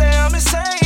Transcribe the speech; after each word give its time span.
say 0.00 0.08
I'm 0.16 0.34
insane. 0.34 0.79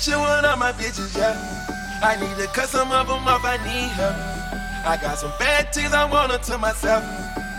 She 0.00 0.14
on 0.14 0.40
my 0.58 0.72
bitches, 0.72 1.12
yeah. 1.12 1.36
I 2.00 2.16
need 2.16 2.32
to 2.40 2.48
cut 2.56 2.70
some 2.70 2.90
of 2.90 3.06
them 3.06 3.28
off, 3.28 3.44
I 3.44 3.60
need 3.60 3.92
help. 4.00 4.16
I 4.88 4.96
got 4.96 5.18
some 5.18 5.32
bad 5.38 5.74
things 5.74 5.92
I 5.92 6.08
wanna 6.08 6.38
to 6.38 6.56
myself. 6.56 7.04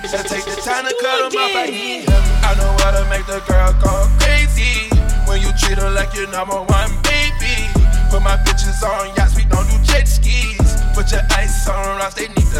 Just 0.01 0.25
take 0.25 0.41
the 0.49 0.57
time 0.65 0.89
to 0.89 0.95
cut 0.97 1.29
them 1.29 1.37
off, 1.37 1.53
I 1.53 1.69
need 1.69 2.09
help. 2.09 2.25
I 2.41 2.57
know 2.57 2.73
how 2.81 2.97
to 2.97 3.05
make 3.13 3.29
the 3.29 3.45
girl 3.45 3.69
go 3.77 4.09
crazy. 4.17 4.89
When 5.29 5.37
you 5.37 5.53
treat 5.53 5.77
her 5.77 5.93
like 5.93 6.17
your 6.17 6.33
number 6.33 6.57
one 6.57 6.89
baby. 7.05 7.69
Put 8.09 8.25
my 8.25 8.41
bitches 8.41 8.81
on 8.81 9.13
yachts, 9.13 9.37
we 9.37 9.45
don't 9.45 9.69
do 9.69 9.77
jet 9.85 10.09
skis. 10.09 10.81
Put 10.97 11.13
your 11.13 11.21
ice 11.37 11.69
on 11.69 12.01
rocks, 12.01 12.17
they 12.17 12.25
need 12.25 12.50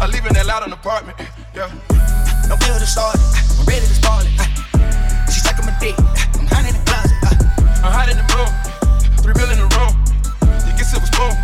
I 0.00 0.06
live 0.06 0.24
in 0.24 0.32
that 0.32 0.46
loud 0.46 0.64
an 0.64 0.72
apartment. 0.72 1.12
Yeah. 1.52 1.68
No 2.48 2.56
building 2.56 2.88
started. 2.88 3.20
I'm 3.60 3.68
ready 3.68 3.84
to 3.84 3.92
start 3.92 4.24
it. 4.24 4.32
Uh. 4.40 4.48
She's 5.28 5.44
sucking 5.44 5.68
my 5.68 5.76
dick. 5.76 5.92
I'm 6.40 6.48
hot 6.48 6.64
in 6.64 6.72
the 6.72 6.80
closet. 6.88 7.20
Uh. 7.20 7.36
I'm 7.84 7.92
hot 7.92 8.08
in 8.08 8.16
the 8.16 8.24
room. 8.32 8.48
Three 9.20 9.36
bill 9.36 9.52
in 9.52 9.60
the 9.60 9.68
room. 9.76 9.92
You 10.64 10.72
guess 10.72 10.96
it 10.96 11.04
was 11.04 11.12
spoon. 11.12 11.36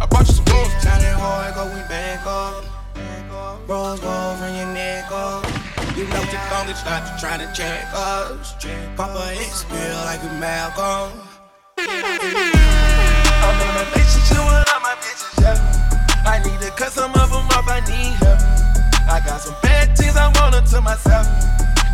I 0.00 0.08
bought 0.08 0.24
you 0.24 0.40
some 0.40 0.48
booze. 0.48 0.72
Shining 0.80 1.12
hard, 1.20 1.52
go 1.52 1.68
we 1.68 1.84
back 1.92 2.24
up. 2.24 2.64
Rose 3.68 4.00
gold 4.00 4.40
from 4.40 4.56
your 4.56 4.72
neck 4.72 5.12
up. 5.12 5.44
You 5.92 6.08
know 6.08 6.24
your 6.32 6.40
thong 6.48 6.72
is 6.72 6.80
not 6.88 7.04
try 7.20 7.36
to 7.36 7.44
check 7.52 7.84
us. 7.92 8.56
Papa 8.96 9.36
hits 9.36 9.68
bill 9.68 10.00
like 10.08 10.24
a 10.24 10.32
Malcolm. 10.40 11.12
I'm 11.76 13.52
in 13.60 13.68
a 13.68 13.84
relationship 13.84 14.40
with 14.48 14.64
all 14.72 14.80
my 14.80 14.96
bitches, 14.96 15.44
yeah. 15.44 15.91
I 16.42 16.50
need 16.50 16.60
to 16.60 16.70
cut 16.72 16.90
some 16.90 17.14
of 17.14 17.30
them 17.30 17.46
off, 17.54 17.68
I 17.68 17.78
need 17.86 18.18
help. 18.18 18.40
I 19.06 19.22
got 19.24 19.40
some 19.40 19.54
bad 19.62 19.96
things 19.96 20.16
I 20.16 20.26
want 20.40 20.66
to 20.66 20.80
myself. 20.80 21.26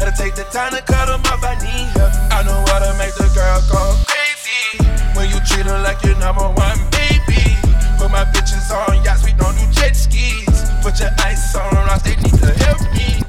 Gotta 0.01 0.17
take 0.17 0.35
the 0.35 0.45
time 0.45 0.73
to 0.73 0.81
cut 0.81 1.07
them 1.07 1.21
off, 1.29 1.45
I 1.45 1.55
need 1.61 1.93
help. 1.93 2.13
I 2.33 2.43
know 2.45 2.65
how 2.73 2.81
to 2.81 2.97
make 2.97 3.13
the 3.13 3.29
girl 3.37 3.61
go 3.69 3.93
crazy. 4.09 4.81
When 5.13 5.29
you 5.29 5.37
treat 5.45 5.67
her 5.67 5.79
like 5.85 6.03
your 6.03 6.17
number 6.17 6.49
one 6.49 6.81
baby. 6.97 7.61
Put 8.01 8.11
my 8.11 8.25
bitches 8.33 8.73
on 8.73 9.05
yachts, 9.05 9.25
we 9.25 9.33
don't 9.37 9.53
do 9.53 9.69
jet 9.73 9.93
skis. 9.93 10.49
Put 10.81 10.99
your 11.01 11.13
ice 11.21 11.55
on 11.55 11.69
rocks, 11.85 12.09
they 12.09 12.17
need 12.17 12.41
to 12.41 12.53
help 12.65 12.81
me. 12.97 13.21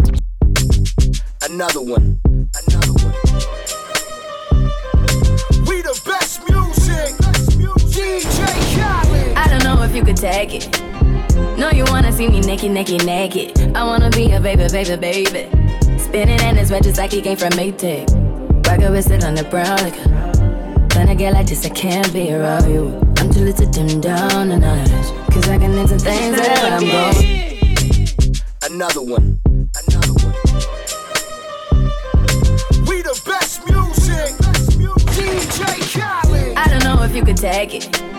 Another 1.44 1.82
one. 1.82 2.20
Another 2.64 2.96
one. 3.04 3.16
We 5.68 5.84
the 5.84 6.00
best 6.08 6.48
music. 6.48 7.12
DJ 7.92 8.56
Khaled. 8.72 9.36
I 9.36 9.48
don't 9.50 9.64
know 9.66 9.84
if 9.84 9.94
you 9.94 10.04
could 10.04 10.16
tag 10.16 10.54
it 10.54 10.90
no, 11.58 11.70
you 11.72 11.84
wanna 11.86 12.12
see 12.12 12.28
me 12.28 12.40
naked, 12.42 12.72
naked, 12.72 13.06
naked. 13.06 13.76
I 13.76 13.84
wanna 13.84 14.10
be 14.10 14.32
a 14.32 14.40
baby, 14.40 14.68
baby, 14.72 14.96
baby. 14.96 15.50
Spinning 16.00 16.40
in 16.42 16.56
his 16.56 16.72
red 16.72 16.84
just 16.84 16.98
like 16.98 17.12
he 17.12 17.22
came 17.22 17.38
from 17.38 17.52
Maytag. 17.52 18.08
Rocker 18.66 18.92
with 18.92 19.06
sit 19.06 19.24
on 19.24 19.36
the 19.36 19.44
brown 19.44 19.78
liquor. 19.84 20.10
When 20.96 21.10
I 21.10 21.16
get 21.16 21.34
like 21.34 21.48
this, 21.48 21.66
I 21.66 21.70
can't 21.70 22.12
be 22.14 22.34
around 22.34 22.70
you. 22.70 23.00
I'm 23.18 23.32
too 23.32 23.42
little 23.42 23.66
to 23.66 23.72
dim 23.72 24.02
down 24.02 24.50
the 24.50 24.58
night. 24.58 24.90
Cause 25.32 25.48
I 25.50 25.58
can 25.58 25.78
into 25.78 25.98
things 26.00 26.36
that 26.38 26.74
I'm 26.74 26.86
going. 26.88 27.50
Another 28.64 29.02
one. 29.02 29.40
Another 29.88 30.14
one. 30.14 30.36
We 32.88 33.02
the 33.02 33.22
best 33.26 33.66
music. 33.66 34.36
DJ 35.16 36.00
Khaled. 36.00 36.58
I 36.58 36.68
don't 36.70 36.84
know 36.84 37.04
if 37.04 37.16
you 37.16 37.24
could 37.24 37.38
take 37.38 37.76
it. 37.76 38.19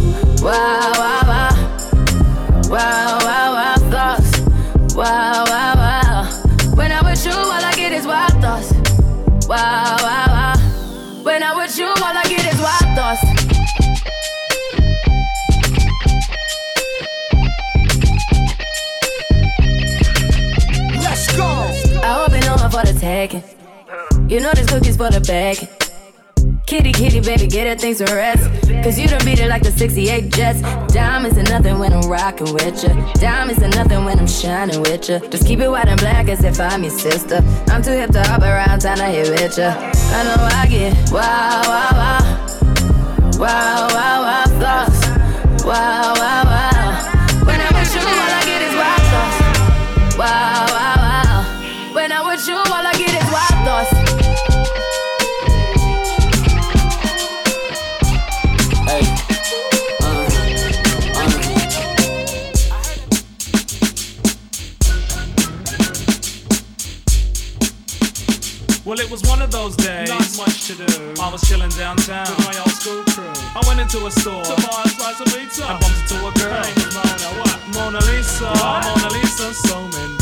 You 24.31 24.39
know 24.39 24.53
this 24.53 24.69
cookie's 24.69 24.95
for 24.95 25.09
the 25.09 25.19
bag. 25.19 25.57
Kitty, 26.65 26.93
kitty, 26.93 27.19
baby, 27.19 27.47
get 27.47 27.67
her 27.67 27.75
things 27.75 27.97
to 27.97 28.05
rest. 28.15 28.49
Cause 28.81 28.97
you 28.97 29.05
done 29.09 29.19
beat 29.25 29.41
it 29.41 29.49
like 29.49 29.61
the 29.61 29.73
68 29.73 30.31
Jets. 30.31 30.61
Diamonds 30.93 31.37
are 31.37 31.43
nothing 31.43 31.77
when 31.79 31.91
I'm 31.91 32.09
rocking 32.09 32.53
with 32.53 32.81
ya. 32.81 32.93
Diamonds 33.15 33.61
are 33.61 33.67
nothing 33.67 34.05
when 34.05 34.17
I'm 34.17 34.27
shining 34.27 34.79
with 34.79 35.09
ya. 35.09 35.19
Just 35.19 35.45
keep 35.45 35.59
it 35.59 35.67
white 35.67 35.89
and 35.89 35.99
black 35.99 36.29
as 36.29 36.45
if 36.45 36.61
I'm 36.61 36.81
your 36.81 36.93
sister. 36.97 37.43
I'm 37.67 37.83
too 37.83 37.91
hip 37.91 38.11
to 38.11 38.23
hop 38.23 38.43
around 38.43 38.79
town 38.79 38.99
to 38.99 39.03
hit 39.03 39.29
with 39.31 39.57
ya. 39.57 39.75
I 39.75 40.23
know 40.23 40.37
I 40.39 40.65
get 40.65 41.11
wow, 41.11 41.61
wow, 41.65 41.89
wow. 41.91 43.37
Wow, 43.37 43.87
wow, 43.91 44.21
wow, 44.23 44.45
thoughts. 44.61 45.65
Wow, 45.65 46.13
wow, 46.15 46.43
wow. 46.45 46.70
Well, 68.83 68.99
it 68.99 69.11
was 69.11 69.21
one 69.23 69.43
of 69.43 69.51
those 69.51 69.75
days. 69.75 70.09
Not 70.09 70.25
much 70.37 70.65
to 70.67 70.73
do. 70.73 71.13
I 71.21 71.31
was 71.31 71.47
chilling 71.47 71.69
downtown 71.69 72.25
with 72.27 72.45
my 72.47 72.57
old 72.57 72.71
school 72.71 73.03
crew. 73.13 73.29
I 73.53 73.61
went 73.67 73.79
into 73.79 74.07
a 74.07 74.11
store 74.11 74.43
to 74.43 74.55
buy 74.67 74.81
a 74.85 74.89
slice 74.89 75.19
of 75.21 75.27
pizza. 75.27 75.65
I 75.65 75.77
bumped 75.77 76.01
into 76.01 76.17
a 76.17 76.31
girl. 76.33 76.57
Was 76.57 76.95
Mona. 76.97 77.29
What? 77.41 77.59
Mona 77.75 77.99
Lisa. 78.11 78.49
Mona 78.49 79.13
Lisa. 79.13 79.53
So 79.53 79.87
many. 79.87 80.20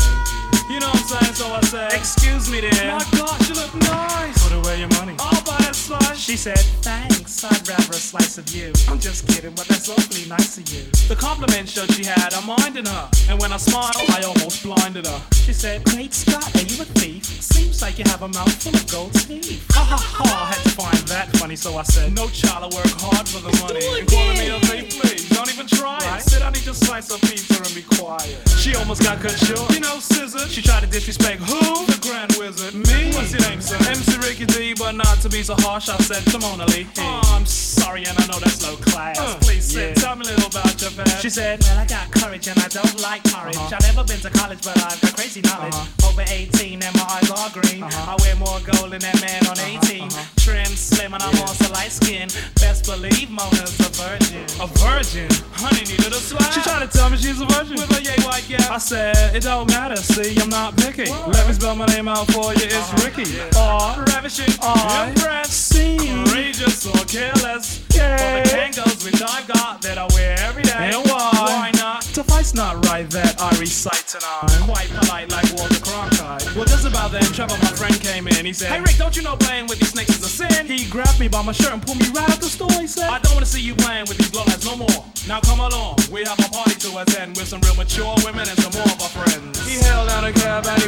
You 0.70 0.78
know 0.78 0.86
what 0.86 1.12
I'm 1.12 1.20
saying? 1.20 1.34
So 1.34 1.46
I 1.48 1.60
said, 1.62 1.92
Excuse 1.94 2.48
me, 2.48 2.60
dear. 2.60 2.70
My 2.70 3.04
gosh, 3.18 3.48
you 3.48 3.56
look 3.56 3.74
nice. 3.74 4.38
Put 4.46 4.54
away 4.56 4.78
your 4.78 4.88
money. 5.00 5.16
I'll 5.18 5.42
buy 5.42 5.58
a 5.68 5.74
slice. 5.74 6.16
She 6.16 6.36
said, 6.36 6.60
Thanks. 6.86 7.42
I'd 7.42 7.68
rather 7.68 7.90
a 7.90 7.94
slice 7.94 8.38
of 8.38 8.48
you. 8.54 8.72
I'm 8.86 9.00
just 9.00 9.26
kidding, 9.26 9.50
but 9.56 9.66
that's 9.66 9.88
awfully 9.88 10.28
nice 10.28 10.58
of 10.58 10.68
you. 10.70 10.84
The 11.08 11.16
compliment 11.16 11.68
showed 11.68 11.90
she 11.92 12.04
had 12.04 12.32
a 12.34 12.42
mind 12.42 12.76
in 12.76 12.86
her. 12.86 13.10
And 13.28 13.40
when 13.40 13.52
I 13.52 13.56
smiled, 13.56 13.96
I 14.10 14.22
almost 14.22 14.62
blinded 14.62 15.06
her. 15.06 15.20
She 15.32 15.52
said, 15.52 15.82
Great 15.86 16.14
Scott, 16.14 16.54
are 16.54 16.62
you 16.62 16.82
a 16.82 16.86
thief? 17.00 17.24
Seems 17.24 17.82
like 17.82 17.98
you 17.98 18.04
have 18.06 18.22
a 18.22 18.28
mouth 18.28 18.62
full 18.62 18.76
of 18.76 18.86
gold 18.92 19.12
teeth. 19.14 19.66
Ha 19.72 19.82
ha 19.82 19.96
ha, 19.98 20.46
I 20.46 20.54
had 20.54 20.62
to 20.62 20.70
find 20.70 20.98
that 21.08 21.34
funny, 21.38 21.56
so 21.56 21.78
I 21.78 21.82
said, 21.82 22.14
No 22.14 22.28
child, 22.28 22.72
I 22.72 22.76
work 22.76 22.94
hard 22.94 23.26
for 23.26 23.40
the 23.40 23.50
money. 23.58 23.82
And 23.98 24.06
calling 24.06 24.38
me 24.38 24.48
a 24.54 24.60
thief, 24.70 25.00
please, 25.00 25.28
don't 25.30 25.50
even 25.52 25.66
try 25.66 25.98
it. 25.98 26.22
Said 26.22 26.42
I 26.42 26.50
need 26.50 26.62
to 26.62 26.74
slice 26.74 27.10
of 27.10 27.20
pizza 27.22 27.56
and 27.56 27.74
be 27.74 27.82
quiet. 27.82 28.36
She 28.58 28.76
almost 28.76 29.02
got 29.02 29.18
cut 29.20 29.36
short. 29.38 29.72
You 29.72 29.80
know, 29.80 29.98
scissor. 29.98 30.46
She 30.48 30.59
tried 30.62 30.80
to 30.80 30.86
disrespect 30.86 31.42
who? 31.42 31.86
The 31.86 31.98
Grand 32.02 32.32
Wizard. 32.38 32.74
Me? 32.74 33.12
What's 33.14 33.32
your 33.32 33.42
name, 33.48 33.60
sir? 33.60 33.76
MC 33.88 34.18
Ricky 34.18 34.46
D, 34.46 34.74
but 34.74 34.92
not 34.92 35.18
to 35.22 35.28
be 35.28 35.42
so 35.42 35.54
harsh, 35.58 35.88
I 35.88 35.96
said 35.98 36.24
to 36.32 36.38
Mona 36.38 36.66
Lee. 36.66 36.86
Oh, 36.98 37.20
I'm 37.34 37.46
sorry, 37.46 38.04
and 38.04 38.16
I 38.18 38.26
know 38.26 38.38
that's 38.38 38.62
low 38.66 38.76
class. 38.76 39.18
Uh, 39.18 39.36
please 39.40 39.64
sit, 39.64 39.96
tell 39.96 40.16
me 40.16 40.26
a 40.26 40.30
little 40.30 40.48
about 40.48 40.80
your 40.80 40.90
past. 40.90 41.22
She 41.22 41.30
said, 41.30 41.60
Well, 41.62 41.78
I 41.78 41.86
got 41.86 42.10
courage 42.10 42.48
and 42.48 42.58
I 42.58 42.68
don't 42.68 43.00
like 43.00 43.22
porridge. 43.24 43.56
Uh-huh. 43.56 43.76
I've 43.76 43.86
never 43.94 44.04
been 44.04 44.20
to 44.20 44.30
college, 44.30 44.62
but 44.62 44.76
I've 44.82 45.00
got 45.00 45.16
crazy 45.16 45.40
knowledge. 45.40 45.74
Uh-huh. 45.74 46.08
Over 46.08 46.24
18 46.26 46.82
and 46.82 46.94
my 46.96 47.06
eyes 47.08 47.30
are 47.30 47.50
green. 47.50 47.82
Uh-huh. 47.82 48.12
I 48.12 48.22
wear 48.22 48.36
more 48.36 48.60
gold 48.60 48.92
than 48.92 49.00
that 49.00 49.20
man 49.20 49.46
on 49.46 49.58
18. 49.58 50.10
Trim, 50.36 50.66
slim, 50.66 51.14
and 51.14 51.22
I'm 51.22 51.38
also 51.40 51.72
light 51.72 51.92
skinned. 51.92 52.36
Best 52.60 52.84
believe 52.86 53.30
Mona's 53.30 53.78
a 53.80 53.90
virgin. 53.96 54.44
A 54.60 54.66
virgin? 54.82 55.28
Honey 55.52 55.84
needed 55.88 56.12
a 56.12 56.20
slap. 56.20 56.52
She 56.52 56.60
tried 56.60 56.84
to 56.84 56.90
tell 56.90 57.08
me 57.08 57.16
she's 57.16 57.40
a 57.40 57.46
virgin. 57.46 57.76
With 57.76 57.96
a 57.96 58.02
yay 58.02 58.18
white 58.24 58.44
gap. 58.48 58.70
I 58.70 58.78
said, 58.78 59.34
It 59.34 59.42
don't 59.42 59.68
matter, 59.68 59.96
see, 59.96 60.36
I'm 60.40 60.49
not 60.50 60.76
picky. 60.76 61.10
Let 61.10 61.46
me 61.46 61.54
spell 61.54 61.76
my 61.76 61.86
name 61.86 62.08
out 62.08 62.26
for 62.32 62.52
you, 62.52 62.66
it's 62.66 63.04
Ricky. 63.04 63.40
R, 63.56 64.04
ravishing, 64.08 64.52
R, 64.62 65.08
impressed, 65.08 65.72
courageous 65.72 66.86
or 66.86 67.04
careless. 67.06 67.79
Yeah. 67.94 68.16
For 68.16 68.48
the 68.48 68.56
tangos 68.56 69.04
which 69.04 69.22
I've 69.22 69.46
got 69.46 69.82
that 69.82 69.98
I 69.98 70.06
wear 70.14 70.36
every 70.40 70.62
day. 70.62 70.92
And 70.94 71.04
why? 71.08 71.30
Why 71.32 71.70
not? 71.76 72.02
To 72.14 72.24
fight's 72.24 72.54
not 72.54 72.84
right 72.86 73.08
that 73.10 73.40
I 73.40 73.50
recite 73.58 74.06
tonight. 74.06 74.50
Quite 74.66 74.88
polite 74.90 75.30
like 75.30 75.46
Walter 75.56 75.80
Cronkite. 75.80 76.56
Well, 76.56 76.64
just 76.64 76.86
about 76.86 77.12
then, 77.12 77.22
Trevor, 77.24 77.56
my 77.62 77.72
friend, 77.72 77.94
came 78.00 78.28
in. 78.28 78.44
He 78.44 78.52
said, 78.52 78.70
Hey 78.70 78.80
Rick, 78.80 78.96
don't 78.96 79.16
you 79.16 79.22
know 79.22 79.36
playing 79.36 79.66
with 79.66 79.78
these 79.78 79.90
snakes 79.90 80.10
is 80.18 80.24
a 80.24 80.28
sin? 80.28 80.66
He 80.66 80.88
grabbed 80.88 81.20
me 81.20 81.28
by 81.28 81.42
my 81.42 81.52
shirt 81.52 81.72
and 81.72 81.82
pulled 81.82 81.98
me 81.98 82.08
right 82.10 82.28
out 82.28 82.40
the 82.40 82.50
store. 82.50 82.72
He 82.80 82.86
said, 82.86 83.08
I 83.08 83.18
don't 83.18 83.34
want 83.34 83.44
to 83.44 83.50
see 83.50 83.62
you 83.62 83.74
playing 83.74 84.06
with 84.08 84.18
these 84.18 84.30
blowouts 84.30 84.64
no 84.64 84.76
more. 84.76 85.04
Now 85.28 85.40
come 85.40 85.60
along, 85.60 85.98
we 86.10 86.24
have 86.24 86.38
a 86.40 86.48
party 86.50 86.74
to 86.88 86.98
attend 86.98 87.36
with 87.36 87.46
some 87.46 87.60
real 87.60 87.76
mature 87.76 88.14
women 88.24 88.48
and 88.48 88.58
some 88.58 88.72
more 88.72 88.88
of 88.88 89.00
our 89.02 89.12
friends. 89.14 89.60
He 89.68 89.78
held 89.78 90.08
out 90.08 90.24
a 90.24 90.32
cab 90.32 90.66
and 90.66 90.82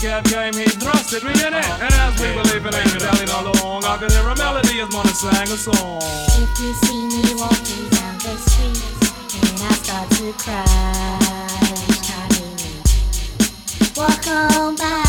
cab 0.00 0.24
came, 0.24 0.54
he 0.54 0.64
thrusted 0.64 1.22
me 1.24 1.32
in 1.32 1.52
it. 1.52 1.66
And 1.84 1.92
as 1.92 2.18
we 2.20 2.34
were 2.34 2.42
leaving, 2.44 2.72
ain't 2.72 3.00
telling 3.00 3.28
along, 3.28 3.84
I 3.84 3.98
could 3.98 4.10
hear 4.10 4.26
a 4.26 4.34
melody 4.36 4.80
as 4.80 4.90
Mona 4.92 5.08
sang 5.10 5.42
a 5.42 5.58
song. 5.60 6.00
If 6.40 6.58
you 6.58 6.72
see 6.72 7.04
me 7.12 7.34
walking 7.36 7.88
down 7.90 8.16
the 8.16 8.34
street 8.40 8.80
and 9.44 9.60
I 9.60 9.72
start 9.76 10.08
to 10.16 10.32
cry, 10.40 10.64
Charlie, 12.00 12.80
walk 13.94 14.26
on 14.26 14.76
by, 14.76 15.04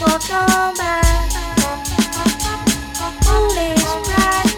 walk 0.00 0.30
on 0.32 0.76
by. 0.76 1.00
Foolish 3.20 3.84
pride, 4.08 4.50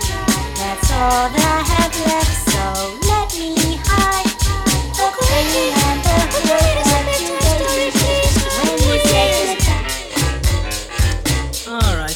that's 0.57 0.91
all 0.93 1.29
that 1.35 1.43
I 1.45 1.63
have 1.73 1.95
left. 2.07 2.52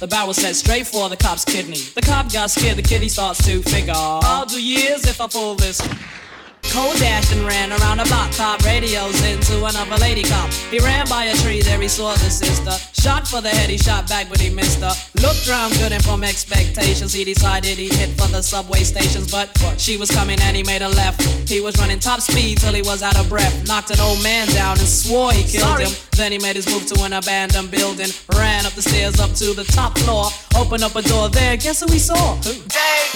The 0.00 0.08
barrel 0.08 0.34
set 0.34 0.56
straight 0.56 0.86
for 0.86 1.08
the 1.08 1.16
cop's 1.16 1.44
kidney. 1.44 1.78
The 1.94 2.02
cop 2.02 2.32
got 2.32 2.50
scared, 2.50 2.76
the 2.76 2.82
kid 2.82 3.08
starts 3.10 3.44
to 3.46 3.62
figure, 3.62 3.92
I'll 3.96 4.44
do 4.44 4.60
years 4.62 5.06
if 5.06 5.20
I 5.20 5.28
pull 5.28 5.54
this. 5.54 5.80
Cold 6.72 6.96
dash 6.98 7.32
and 7.32 7.46
ran 7.46 7.72
around 7.72 8.00
a 8.00 8.04
block, 8.04 8.30
top 8.32 8.64
radios 8.64 9.22
into 9.24 9.64
another 9.64 9.96
lady 9.96 10.22
cop. 10.22 10.52
He 10.70 10.78
ran 10.78 11.06
by 11.08 11.24
a 11.24 11.34
tree, 11.36 11.62
there 11.62 11.80
he 11.80 11.88
saw 11.88 12.12
the 12.14 12.30
sister. 12.30 12.72
Shot 13.00 13.26
for 13.28 13.40
the 13.40 13.48
head, 13.48 13.68
he 13.68 13.76
shot 13.78 14.08
back, 14.08 14.28
but 14.28 14.40
he 14.40 14.50
missed 14.50 14.80
her. 14.80 14.92
Looked 15.20 15.46
round 15.48 15.74
good 15.74 15.92
and 15.92 16.02
from 16.02 16.24
expectations, 16.24 17.12
he 17.12 17.24
decided 17.24 17.76
he'd 17.78 17.92
hit 17.92 18.10
for 18.18 18.28
the 18.28 18.42
subway 18.42 18.80
stations. 18.80 19.30
But 19.30 19.50
she 19.78 19.96
was 19.96 20.10
coming 20.10 20.40
and 20.40 20.56
he 20.56 20.62
made 20.62 20.82
a 20.82 20.88
left. 20.88 21.22
He 21.48 21.60
was 21.60 21.76
running 21.78 21.98
top 21.98 22.20
speed 22.20 22.58
till 22.58 22.72
he 22.72 22.82
was 22.82 23.02
out 23.02 23.18
of 23.18 23.28
breath. 23.28 23.66
Knocked 23.66 23.90
an 23.90 24.00
old 24.00 24.22
man 24.22 24.48
down 24.48 24.78
and 24.78 24.88
swore 24.88 25.32
he 25.32 25.42
killed 25.42 25.64
Sorry. 25.64 25.84
him. 25.84 25.92
Then 26.16 26.32
he 26.32 26.38
made 26.38 26.56
his 26.56 26.66
move 26.68 26.86
to 26.86 27.02
an 27.02 27.12
abandoned 27.12 27.70
building. 27.70 28.08
Ran 28.36 28.64
up 28.66 28.72
the 28.72 28.82
stairs 28.82 29.20
up 29.20 29.32
to 29.34 29.52
the 29.52 29.64
top 29.64 29.98
floor. 29.98 30.30
Opened 30.56 30.84
up 30.84 30.94
a 30.96 31.02
door 31.02 31.28
there, 31.28 31.56
guess 31.56 31.80
who 31.80 31.92
he 31.92 31.98
saw? 31.98 32.36
Who? 32.36 32.52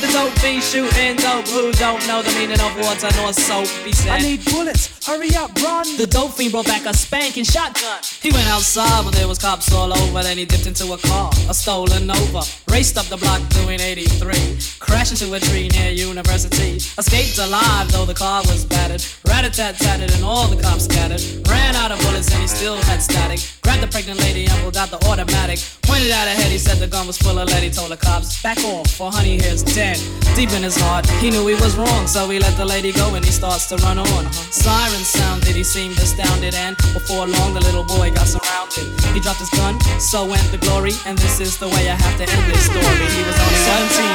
The 0.03 0.09
dope 0.13 0.33
fiend 0.41 0.63
shooting 0.63 1.17
dope. 1.17 1.47
Who 1.49 1.73
don't 1.73 2.05
know 2.07 2.23
the 2.23 2.33
meaning 2.39 2.61
of 2.61 2.77
water 2.77 3.09
nor 3.17 3.33
He 3.39 3.93
said, 3.93 4.11
I 4.11 4.19
need 4.19 4.45
bullets, 4.45 5.07
hurry 5.07 5.35
up, 5.37 5.55
run. 5.63 5.87
The 5.97 6.07
dope 6.07 6.33
fiend 6.33 6.53
brought 6.53 6.67
back 6.67 6.85
a 6.87 6.93
spanking 6.93 7.45
shotgun. 7.45 8.01
He 8.21 8.31
went 8.31 8.47
outside, 8.49 9.05
but 9.05 9.15
there 9.15 9.29
was 9.29 9.39
cops 9.39 9.73
all 9.73 9.93
over. 9.93 10.23
Then 10.23 10.37
he 10.37 10.45
dipped 10.45 10.67
into 10.67 10.93
a 10.93 10.99
car, 10.99 11.31
a 11.49 11.55
stolen 11.55 12.07
Nova. 12.07 12.43
Raced 12.71 12.99
up 12.99 13.07
the 13.07 13.17
block 13.17 13.41
doing 13.49 13.81
83. 13.81 14.59
Crashed 14.81 15.13
into 15.13 15.33
a 15.33 15.41
tree 15.41 15.69
near 15.69 15.93
University. 15.93 16.77
Escaped 16.77 17.39
alive, 17.39 17.91
though 17.93 18.05
the 18.05 18.15
car 18.15 18.43
was 18.47 18.65
battered. 18.65 19.03
Rat-a-tat-tatted 19.25 20.13
and 20.13 20.25
all 20.25 20.47
the 20.49 20.61
cops 20.61 20.85
scattered. 20.85 21.23
Ran 21.49 21.75
out 21.77 21.93
of 21.93 21.99
bullets 22.01 22.31
and 22.33 22.43
he 22.43 22.49
still 22.49 22.77
had 22.77 23.01
static. 23.01 23.41
Grabbed 23.63 23.83
the 23.83 23.87
pregnant 23.87 24.21
lady 24.21 24.45
and 24.45 24.61
pulled 24.61 24.77
out 24.77 24.91
the 24.91 24.99
automatic. 25.07 25.59
Pointed 25.83 26.11
at 26.11 26.29
her 26.29 26.43
head, 26.43 26.51
he 26.53 26.59
said 26.59 26.79
the 26.79 26.87
gun 26.87 27.07
was 27.07 27.17
full 27.17 27.39
of 27.39 27.49
lead. 27.49 27.63
He 27.63 27.71
told 27.71 27.91
the 27.91 27.97
cops, 27.97 28.43
back 28.43 28.59
off, 28.65 28.91
for 28.91 29.11
honey 29.11 29.41
here's 29.41 29.63
dead. 29.63 29.97
Deep 30.37 30.51
in 30.53 30.63
his 30.63 30.77
heart, 30.77 31.09
he 31.23 31.31
knew 31.31 31.47
he 31.47 31.55
was 31.55 31.77
wrong, 31.77 32.07
so 32.07 32.29
he 32.29 32.39
let 32.39 32.57
the 32.57 32.65
lady 32.65 32.93
go 32.93 33.15
and 33.15 33.25
he 33.29 33.33
starts 33.33 33.67
to 33.69 33.77
run 33.85 33.99
on. 33.99 34.33
Siren 34.33 35.05
sounded, 35.05 35.55
he 35.55 35.63
seemed 35.63 35.99
astounded, 35.99 36.55
and 36.55 36.75
before 36.97 37.27
long 37.27 37.53
the 37.53 37.61
little 37.61 37.85
boy 37.85 38.11
got 38.11 38.27
surrounded. 38.27 38.89
He 39.13 39.21
dropped 39.21 39.41
his 39.41 39.51
gun, 39.51 39.79
so 40.01 40.25
went 40.25 40.43
the 40.51 40.57
glory, 40.57 40.93
and 41.05 41.19
this 41.19 41.39
is 41.39 41.59
the 41.59 41.69
way 41.69 41.93
I 41.93 41.97
have 41.97 42.17
to 42.17 42.25
end 42.25 42.45
this 42.49 42.65
story. 42.65 43.07
He 43.13 43.23
was 43.29 43.37
only 43.37 43.61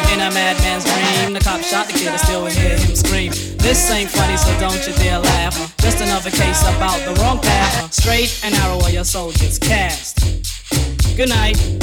17 0.09 0.17
in 0.17 0.19
a 0.25 0.29
madman's 0.33 0.83
dream. 0.89 1.33
The 1.33 1.41
cop 1.45 1.61
shot 1.61 1.85
the 1.87 1.93
kid, 1.93 2.09
I 2.09 2.17
still 2.17 2.45
hear 2.47 2.75
him 2.75 2.95
scream. 2.95 3.31
This 3.61 3.79
ain't 3.91 4.09
funny, 4.09 4.35
so 4.35 4.49
don't 4.59 4.81
you 4.87 4.93
dare 4.97 5.19
laugh. 5.19 5.55
Just 5.77 6.01
another 6.01 6.31
case 6.31 6.61
about 6.73 6.97
the 7.05 7.13
wrong 7.21 7.39
path. 7.39 7.93
Straight 7.93 8.41
and 8.43 8.51
narrow 8.55 8.81
are 8.81 8.89
your 8.89 9.05
soldiers 9.05 9.59
cast. 9.59 10.17
Good 11.15 11.29
night. 11.29 11.82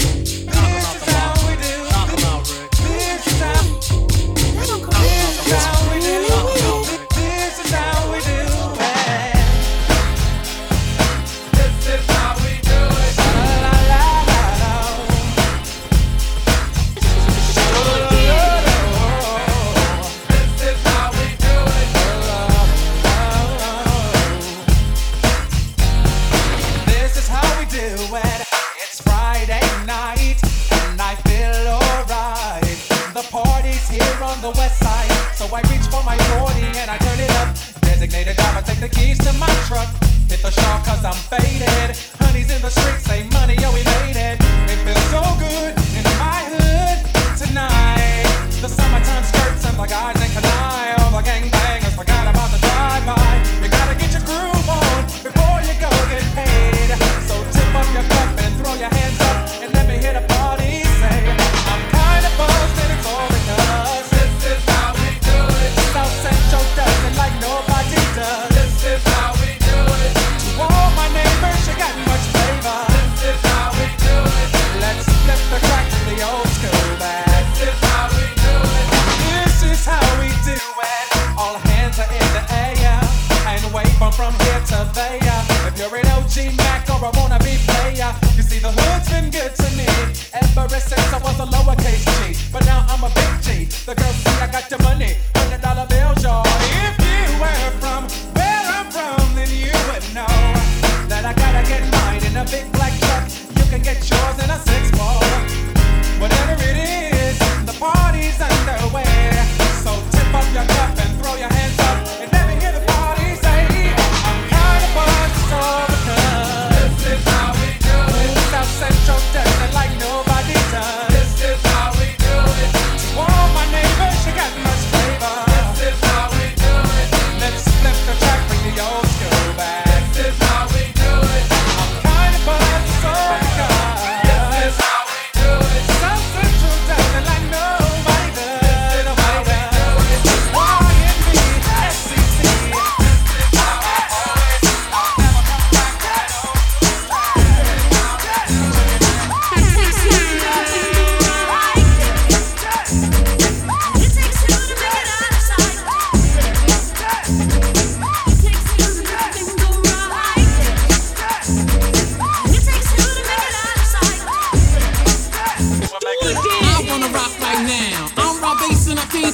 the 34.40 34.50
west 34.56 34.80
side. 34.80 35.10
So 35.36 35.44
I 35.54 35.60
reach 35.68 35.84
for 35.92 36.02
my 36.02 36.16
40 36.40 36.60
and 36.80 36.90
I 36.90 36.96
turn 36.98 37.20
it 37.20 37.30
up. 37.42 37.48
Designated 37.82 38.36
driver, 38.36 38.62
take 38.64 38.80
the 38.80 38.88
keys 38.88 39.18
to 39.18 39.32
my 39.34 39.52
truck. 39.68 39.88
Hit 40.28 40.40
the 40.42 40.50
shop 40.50 40.84
cause 40.84 41.04
I'm 41.04 41.18
faded. 41.28 41.96
Honey's 42.20 42.50
in 42.50 42.62
the 42.62 42.70
streets, 42.70 43.04
say 43.04 43.24
money, 43.36 43.56
yo, 43.60 43.68
we 43.72 43.84
made 43.84 44.16
it. 44.16 44.36
It 44.72 44.78
feels 44.84 45.06
so 45.12 45.22
good 45.36 45.72
in 45.92 46.04
my 46.16 46.40
hood 46.52 46.98
tonight. 47.36 48.24
The 48.60 48.68
summertime 48.68 49.24
skirts 49.24 49.64
and 49.66 49.76
the 49.78 49.86
guys. 49.86 50.19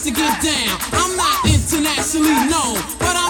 to 0.06 0.12
get 0.12 0.40
down. 0.40 0.78
I'm 0.92 1.16
not 1.16 1.44
internationally 1.50 2.30
known, 2.46 2.78
but 3.00 3.16
I'm 3.16 3.25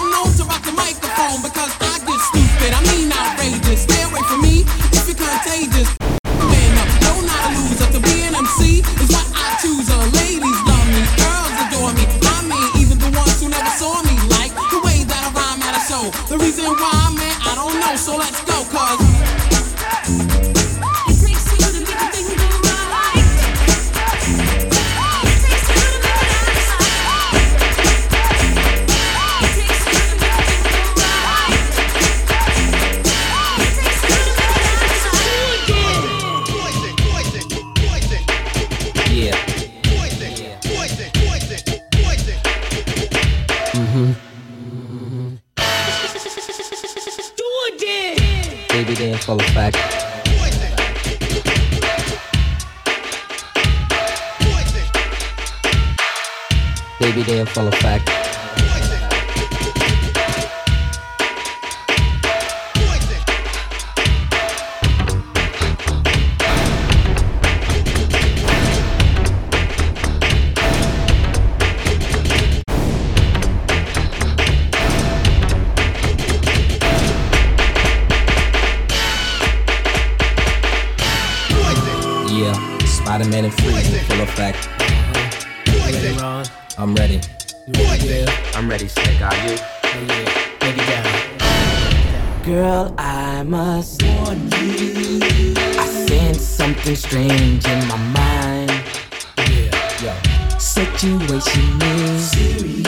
Situation 100.97 101.79
is 101.81 102.31
serious. 102.31 102.83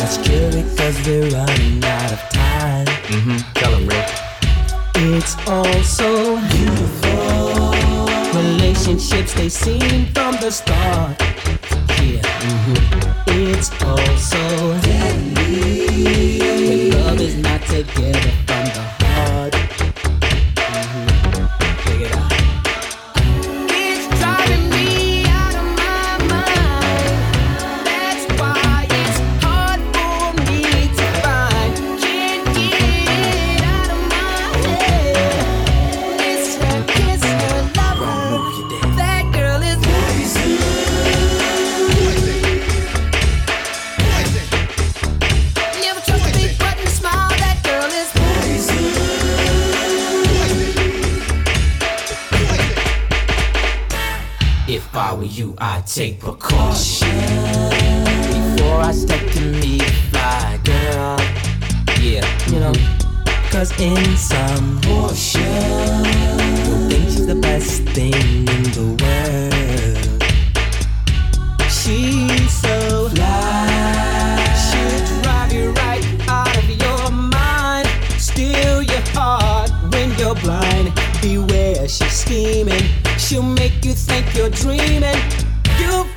Let's 0.00 0.16
cure 0.18 0.50
it 0.50 0.66
cause 0.76 0.98
we're 1.06 1.30
running 1.30 1.84
out 1.84 2.12
of 2.12 2.18
time. 2.30 2.86
Mm-hmm. 3.06 3.36
Tell 3.54 3.72
him, 3.72 3.86
Rick. 3.86 4.08
It's 4.96 5.36
all 5.46 5.82
so 5.84 6.40
beautiful. 6.50 7.70
Relationships 8.36 9.32
they 9.34 9.48
seem 9.48 10.06
from 10.06 10.34
the 10.40 10.50
start. 10.50 11.20
Yeah, 12.02 12.20
mm-hmm. 12.50 13.28
It's 13.28 13.70
all 13.84 14.16
so 14.16 14.42
deadly. 14.82 16.40
When 16.66 16.90
love 16.90 17.20
is 17.20 17.36
not 17.36 17.62
together 17.62 18.32
from 18.44 18.64
the 18.74 19.01
take 55.94 56.18
precaution 56.18 57.06
before 58.56 58.80
I 58.80 58.92
step 58.92 59.30
to 59.32 59.40
meet 59.60 59.82
fly 60.10 60.58
girl. 60.64 61.18
Yeah, 62.00 62.24
you 62.48 62.60
know, 62.60 62.72
mm-hmm. 62.72 63.52
cause 63.52 63.78
in 63.78 64.16
some 64.16 64.80
portion, 64.80 65.42
you'll 66.64 66.88
think 66.88 67.04
she's 67.10 67.26
the 67.26 67.34
best 67.34 67.82
thing 67.90 68.14
in 68.14 68.62
the 68.72 68.96
world. 69.02 70.22
She's 71.70 72.50
so 72.50 73.10
fly, 73.10 74.38
she'll 74.64 75.22
drive 75.22 75.52
you 75.52 75.72
right 75.72 76.04
out 76.26 76.56
of 76.56 76.70
your 76.70 77.10
mind, 77.10 77.86
steal 78.16 78.82
your 78.82 79.04
heart 79.12 79.70
when 79.92 80.10
you're 80.18 80.36
blind. 80.36 80.94
Beware, 81.20 81.86
she's 81.86 82.12
scheming. 82.12 82.82
She'll 83.18 83.42
make 83.42 83.84
you 83.84 83.92
think 83.92 84.34
you're 84.34 84.48
dreaming. 84.48 85.20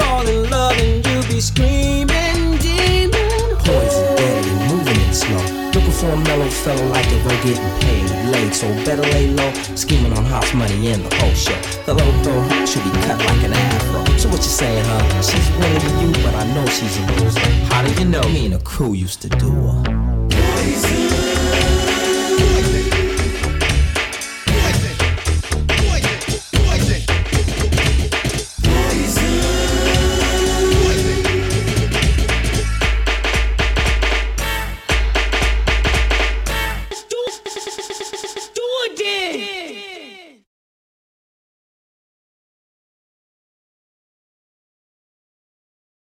Fall 0.06 0.28
in 0.28 0.50
love 0.52 0.78
and 0.78 1.06
you'll 1.06 1.24
be 1.24 1.42
screaming, 1.42 2.58
demon. 2.62 3.58
Poison, 3.66 4.16
deadly, 4.16 4.54
moving 4.70 5.00
it 5.02 5.14
slow. 5.14 5.42
Looking 5.74 5.92
for 5.92 6.10
a 6.10 6.18
mellow 6.18 6.50
fellow 6.50 6.86
like 6.90 7.08
a 7.08 7.18
girl 7.24 7.38
getting 7.44 7.80
paid 7.82 8.06
late. 8.32 8.54
So 8.54 8.68
better 8.86 9.02
lay 9.02 9.32
low, 9.32 9.52
scheming 9.76 10.14
on 10.14 10.24
house 10.26 10.54
money 10.54 10.92
and 10.92 11.04
the 11.04 11.16
whole 11.16 11.34
show. 11.34 11.60
The 11.88 11.96
low 11.96 12.12
girl 12.24 12.66
should 12.68 12.84
be 12.84 12.92
cut 13.02 13.18
like 13.18 13.44
an 13.44 13.54
afro. 13.54 14.06
So 14.18 14.30
what 14.30 14.38
you 14.38 14.54
saying, 14.62 14.86
huh? 14.86 15.22
She's 15.22 15.50
winning 15.58 15.82
to 15.82 15.90
you, 16.02 16.24
but 16.24 16.36
I 16.36 16.46
know 16.54 16.66
she's 16.68 16.98
a 16.98 17.02
loser. 17.18 17.40
How 17.74 17.82
do 17.84 17.92
you 18.00 18.08
know? 18.08 18.24
Me 18.30 18.46
and 18.46 18.54
the 18.54 18.60
crew 18.60 18.94
used 18.94 19.24
to 19.24 19.30
do 19.30 19.50
her. 19.50 21.25